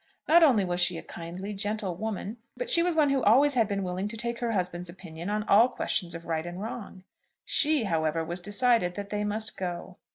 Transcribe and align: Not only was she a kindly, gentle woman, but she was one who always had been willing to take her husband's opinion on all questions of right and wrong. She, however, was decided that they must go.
Not 0.27 0.41
only 0.41 0.65
was 0.65 0.79
she 0.79 0.97
a 0.97 1.03
kindly, 1.03 1.53
gentle 1.53 1.93
woman, 1.95 2.37
but 2.57 2.71
she 2.71 2.81
was 2.81 2.95
one 2.95 3.11
who 3.11 3.21
always 3.23 3.53
had 3.53 3.67
been 3.67 3.83
willing 3.83 4.07
to 4.07 4.17
take 4.17 4.39
her 4.39 4.53
husband's 4.53 4.89
opinion 4.89 5.29
on 5.29 5.43
all 5.43 5.69
questions 5.69 6.15
of 6.15 6.25
right 6.25 6.43
and 6.47 6.59
wrong. 6.59 7.03
She, 7.45 7.83
however, 7.83 8.25
was 8.25 8.41
decided 8.41 8.95
that 8.95 9.11
they 9.11 9.23
must 9.23 9.57
go. 9.57 9.97